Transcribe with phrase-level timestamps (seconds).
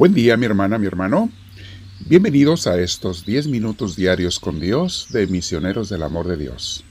[0.00, 1.28] Buen día mi hermana, mi hermano.
[2.06, 6.84] Bienvenidos a estos 10 minutos diarios con Dios de Misioneros del Amor de Dios.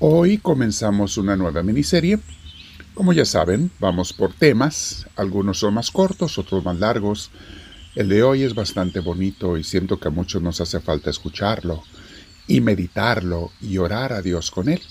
[0.00, 2.18] Hoy comenzamos una nueva miniserie.
[2.94, 5.06] Como ya saben, vamos por temas.
[5.14, 7.30] Algunos son más cortos, otros más largos.
[7.94, 11.84] El de hoy es bastante bonito y siento que a muchos nos hace falta escucharlo
[12.48, 14.82] y meditarlo y orar a Dios con él.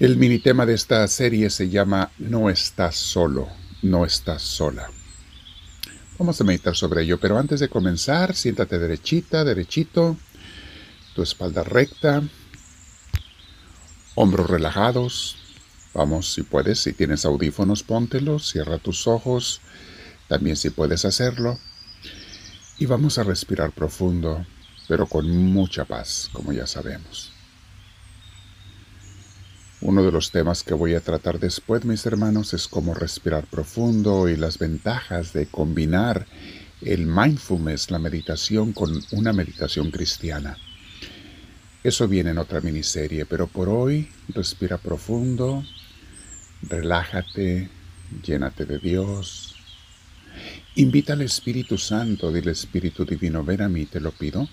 [0.00, 3.46] El mini tema de esta serie se llama No estás solo,
[3.80, 4.90] no estás sola.
[6.18, 10.16] Vamos a meditar sobre ello, pero antes de comenzar, siéntate derechita, derechito,
[11.14, 12.22] tu espalda recta,
[14.14, 15.36] hombros relajados.
[15.94, 19.60] Vamos, si puedes, si tienes audífonos, póntelos, cierra tus ojos,
[20.28, 21.58] también si puedes hacerlo.
[22.78, 24.46] Y vamos a respirar profundo,
[24.88, 27.32] pero con mucha paz, como ya sabemos.
[29.84, 34.28] Uno de los temas que voy a tratar después, mis hermanos, es cómo respirar profundo
[34.28, 36.24] y las ventajas de combinar
[36.82, 40.56] el mindfulness, la meditación, con una meditación cristiana.
[41.82, 45.64] Eso viene en otra miniserie, pero por hoy respira profundo,
[46.62, 47.68] relájate,
[48.22, 49.56] llénate de Dios.
[50.76, 54.48] Invita al Espíritu Santo, dile Espíritu Divino, ven a mí, te lo pido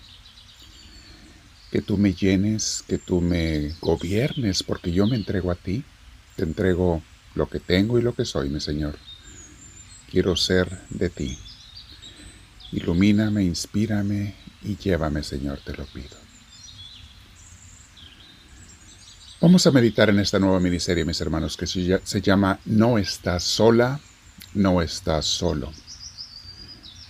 [1.72, 5.84] que tú me llenes, que tú me gobiernes, porque yo me entrego a ti,
[6.36, 7.04] te entrego
[7.36, 8.98] lo que tengo y lo que soy, mi Señor.
[10.10, 11.38] Quiero ser de ti.
[12.72, 16.18] Ilumíname, inspírame y llévame, Señor, te lo pido.
[19.42, 24.00] Vamos a meditar en esta nueva miniserie, mis hermanos, que se llama No estás sola,
[24.54, 25.72] no estás solo.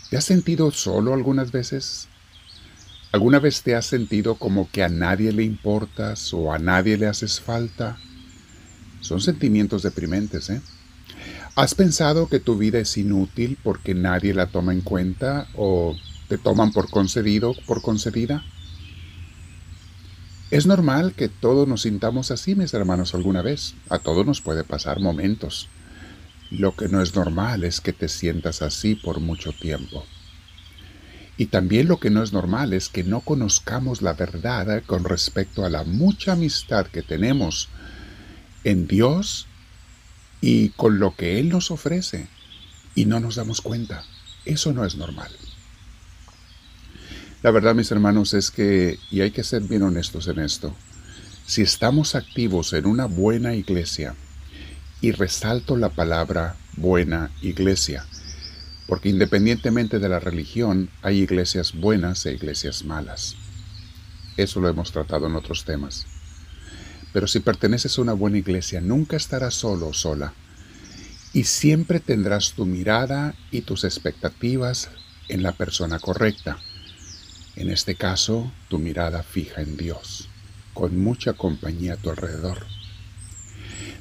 [0.10, 2.09] ¿Te has sentido solo algunas veces?
[3.12, 7.08] ¿Alguna vez te has sentido como que a nadie le importas o a nadie le
[7.08, 7.98] haces falta?
[9.02, 10.62] Son sentimientos deprimentes, ¿eh?
[11.56, 15.96] ¿Has pensado que tu vida es inútil porque nadie la toma en cuenta o
[16.28, 18.46] te toman por concedido, por concedida?
[20.52, 23.74] Es normal que todos nos sintamos así, mis hermanos, alguna vez.
[23.90, 25.68] A todos nos puede pasar momentos.
[26.52, 30.06] Lo que no es normal es que te sientas así por mucho tiempo.
[31.40, 35.64] Y también lo que no es normal es que no conozcamos la verdad con respecto
[35.64, 37.70] a la mucha amistad que tenemos
[38.66, 39.48] en Dios
[40.42, 42.28] y con lo que Él nos ofrece
[42.94, 44.04] y no nos damos cuenta.
[44.44, 45.32] Eso no es normal.
[47.42, 50.76] La verdad, mis hermanos, es que, y hay que ser bien honestos en esto,
[51.46, 54.14] si estamos activos en una buena iglesia,
[55.00, 58.06] y resalto la palabra buena iglesia,
[58.90, 63.36] porque independientemente de la religión, hay iglesias buenas e iglesias malas.
[64.36, 66.08] Eso lo hemos tratado en otros temas.
[67.14, 70.34] Pero si perteneces a una buena iglesia, nunca estarás solo o sola,
[71.34, 74.90] y siempre tendrás tu mirada y tus expectativas
[75.28, 76.58] en la persona correcta.
[77.56, 80.30] En este caso, tu mirada fija en Dios,
[80.74, 82.66] con mucha compañía a tu alrededor.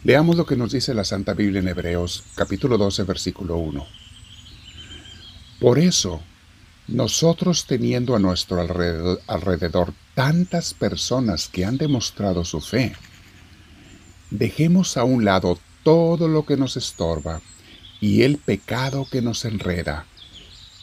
[0.02, 4.07] Leamos lo que nos dice la Santa Biblia en Hebreos, capítulo 12, versículo 1.
[5.60, 6.20] Por eso,
[6.86, 12.94] nosotros teniendo a nuestro alrededor, tantas personas que han demostrado su fe,
[14.30, 17.40] dejemos a un lado todo lo que nos estorba
[18.00, 20.06] y el pecado que nos enreda,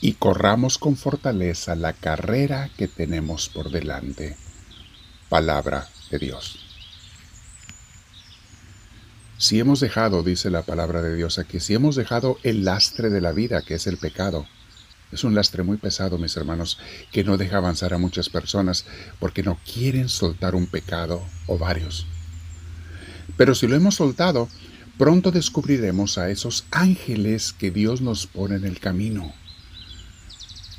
[0.02, 4.36] y corramos con fortaleza la carrera que tenemos por delante.
[5.30, 6.60] Palabra de Dios.
[9.38, 13.22] Si hemos dejado, dice la palabra de Dios aquí, si hemos dejado el lastre de
[13.22, 14.48] la vida, que es el pecado,
[15.12, 16.80] es un lastre muy pesado, mis hermanos,
[17.12, 18.86] que no deja avanzar a muchas personas
[19.20, 22.06] porque no quieren soltar un pecado o varios.
[23.38, 24.50] Pero si lo hemos soltado,
[24.98, 29.34] pronto descubriremos a esos ángeles que Dios nos pone en el camino.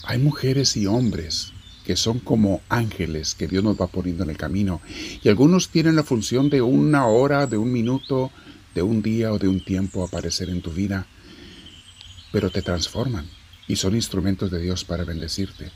[0.04, 1.53] Hay mujeres y hombres
[1.84, 4.81] que son como ángeles que Dios nos va poniendo en el camino.
[5.23, 8.32] Y algunos tienen la función de una hora, de un minuto,
[8.75, 11.06] de un día o de un tiempo aparecer en tu vida,
[12.32, 13.26] pero te transforman
[13.68, 15.70] y son instrumentos de Dios para bendecirte.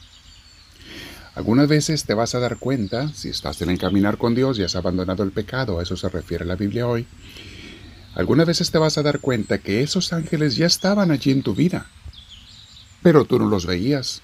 [1.35, 4.63] Algunas veces te vas a dar cuenta, si estás en el caminar con Dios y
[4.63, 7.07] has abandonado el pecado, a eso se refiere la Biblia hoy,
[8.15, 11.55] algunas veces te vas a dar cuenta que esos ángeles ya estaban allí en tu
[11.55, 11.87] vida,
[13.03, 14.23] pero tú no los veías,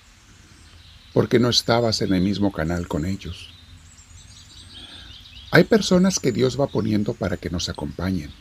[1.12, 3.50] porque no estabas en el mismo canal con ellos.
[5.52, 8.32] Hay personas que Dios va poniendo para que nos acompañen,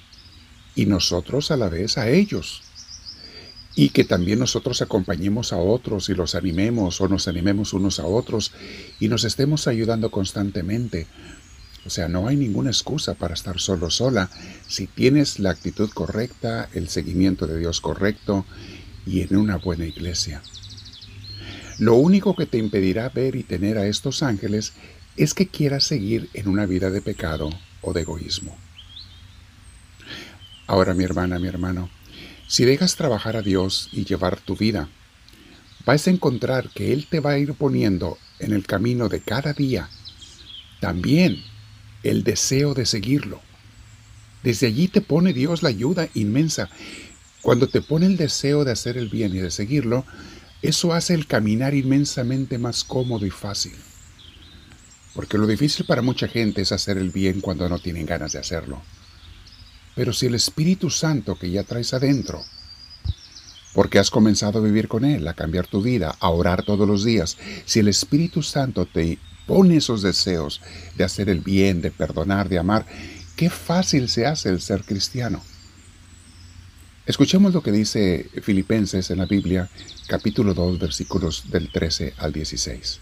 [0.74, 2.65] y nosotros a la vez a ellos
[3.76, 8.06] y que también nosotros acompañemos a otros y los animemos o nos animemos unos a
[8.06, 8.54] otros
[9.00, 11.08] y nos estemos ayudando constantemente.
[11.86, 14.30] O sea, no hay ninguna excusa para estar solo sola
[14.68, 18.46] si tienes la actitud correcta, el seguimiento de Dios correcto
[19.06, 20.42] y en una buena iglesia.
[21.78, 24.74] Lo único que te impedirá ver y tener a estos ángeles
[25.18, 27.50] es que quieras seguir en una vida de pecado
[27.82, 28.58] o de egoísmo.
[30.66, 31.90] Ahora, mi hermana, mi hermano,
[32.48, 34.90] si dejas trabajar a Dios y llevar tu vida,
[35.86, 39.54] vas a encontrar que Él te va a ir poniendo en el camino de cada
[39.54, 39.90] día
[40.80, 41.44] también
[42.04, 43.42] el deseo de seguirlo.
[44.44, 46.70] Desde allí te pone Dios la ayuda inmensa.
[47.42, 50.06] Cuando te pone el deseo de hacer el bien y de seguirlo,
[50.62, 53.74] eso hace el caminar inmensamente más cómodo y fácil.
[55.16, 58.40] Porque lo difícil para mucha gente es hacer el bien cuando no tienen ganas de
[58.40, 58.84] hacerlo.
[59.96, 62.44] Pero si el Espíritu Santo que ya traes adentro,
[63.74, 67.04] porque has comenzado a vivir con Él, a cambiar tu vida, a orar todos los
[67.04, 70.62] días, si el Espíritu Santo te pone esos deseos
[70.96, 72.86] de hacer el bien, de perdonar, de amar,
[73.36, 75.42] qué fácil se hace el ser cristiano.
[77.06, 79.70] Escuchemos lo que dice Filipenses en la Biblia,
[80.08, 83.00] capítulo 2, versículos del 13 al 16.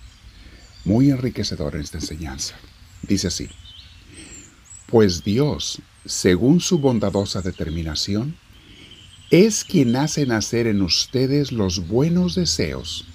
[0.86, 2.56] Muy enriquecedor esta enseñanza.
[3.04, 3.50] Dice así,
[4.88, 8.36] pues Dios, según su bondadosa determinación,
[9.32, 13.06] es quien hace nacer en ustedes los buenos deseos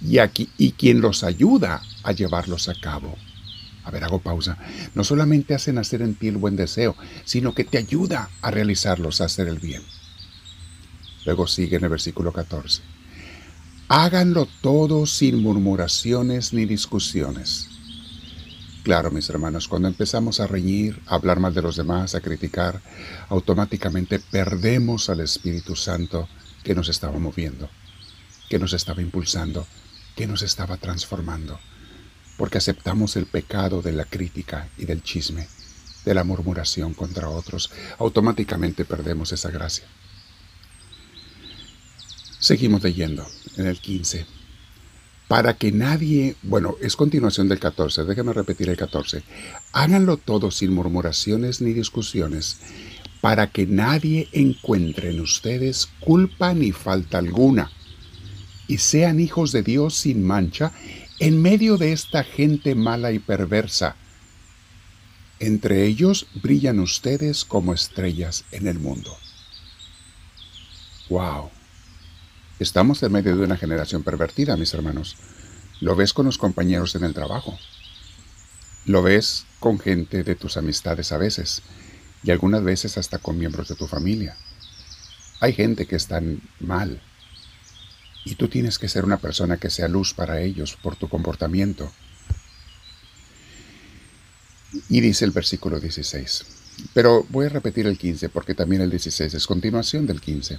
[0.00, 3.16] y, quien los ayuda a llevarlos a cabo.
[3.84, 4.58] A ver, hago pausa.
[4.94, 9.20] No solamente hace nacer en ti el buen deseo, sino que te ayuda a realizarlos,
[9.20, 9.82] a hacer el bien.
[11.24, 12.82] Luego sigue en el versículo 14.
[13.88, 17.68] Háganlo todo sin murmuraciones ni discusiones.
[18.82, 22.80] Claro, mis hermanos, cuando empezamos a reñir, a hablar mal de los demás, a criticar,
[23.28, 26.28] automáticamente perdemos al Espíritu Santo
[26.64, 27.70] que nos estaba moviendo,
[28.48, 29.66] que nos estaba impulsando,
[30.16, 31.58] que nos estaba transformando
[32.36, 35.46] porque aceptamos el pecado de la crítica y del chisme,
[36.04, 39.84] de la murmuración contra otros, automáticamente perdemos esa gracia.
[42.40, 43.24] Seguimos leyendo
[43.56, 44.26] en el 15.
[45.32, 49.22] Para que nadie, bueno, es continuación del 14, déjame repetir el 14.
[49.72, 52.58] Háganlo todo sin murmuraciones ni discusiones,
[53.22, 57.72] para que nadie encuentre en ustedes culpa ni falta alguna,
[58.68, 60.70] y sean hijos de Dios sin mancha
[61.18, 63.96] en medio de esta gente mala y perversa.
[65.38, 69.16] Entre ellos brillan ustedes como estrellas en el mundo.
[71.08, 71.61] ¡Wow!
[72.58, 75.16] Estamos en medio de una generación pervertida, mis hermanos.
[75.80, 77.58] Lo ves con los compañeros en el trabajo.
[78.84, 81.62] Lo ves con gente de tus amistades a veces
[82.22, 84.36] y algunas veces hasta con miembros de tu familia.
[85.40, 86.20] Hay gente que está
[86.60, 87.00] mal,
[88.24, 91.90] y tú tienes que ser una persona que sea luz para ellos por tu comportamiento.
[94.88, 96.44] Y dice el versículo 16.
[96.94, 100.58] Pero voy a repetir el 15 porque también el 16 es continuación del 15.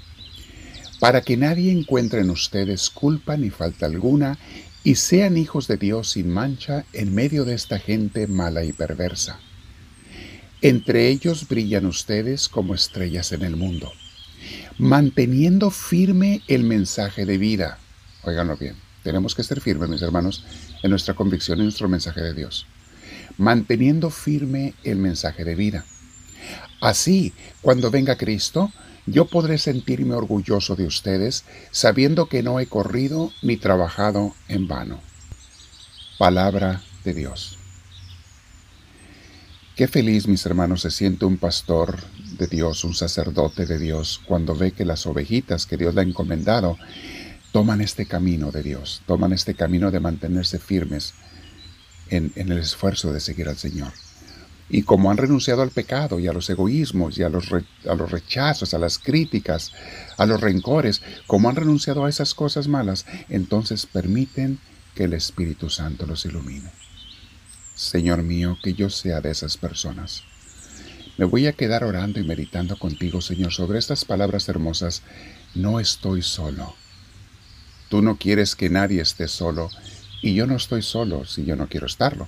[1.03, 4.37] Para que nadie encuentre en ustedes culpa ni falta alguna
[4.85, 9.39] y sean hijos de Dios sin mancha en medio de esta gente mala y perversa.
[10.61, 13.91] Entre ellos brillan ustedes como estrellas en el mundo
[14.77, 17.77] manteniendo firme el mensaje de vida.
[18.23, 20.43] Óiganlo bien, tenemos que ser firmes, mis hermanos,
[20.81, 22.65] en nuestra convicción y nuestro mensaje de Dios.
[23.37, 25.85] Manteniendo firme el mensaje de vida.
[26.81, 28.71] Así, cuando venga Cristo,
[29.05, 35.01] yo podré sentirme orgulloso de ustedes, sabiendo que no he corrido ni trabajado en vano.
[36.17, 37.57] Palabra de Dios.
[39.75, 41.97] Qué feliz, mis hermanos, se siente un pastor
[42.37, 46.03] de Dios, un sacerdote de Dios, cuando ve que las ovejitas que Dios le ha
[46.03, 46.77] encomendado
[47.51, 51.13] toman este camino de Dios, toman este camino de mantenerse firmes
[52.09, 53.91] en, el esfuerzo de seguir al Señor.
[54.69, 58.11] Y como han renunciado al pecado y a los egoísmos y a los, a los
[58.11, 59.71] rechazos, a las críticas,
[60.17, 64.59] a los rencores, como han renunciado a esas cosas malas, entonces permiten
[64.95, 66.71] que el Espíritu Santo los ilumine.
[67.75, 70.23] Señor mío, que yo sea de esas personas.
[71.17, 75.03] Me voy a quedar orando y meditando contigo, Señor, sobre estas palabras hermosas.
[75.53, 76.75] No estoy solo.
[77.89, 79.69] Tú no quieres que nadie esté solo,
[80.21, 82.27] y yo no estoy solo si yo no quiero estarlo.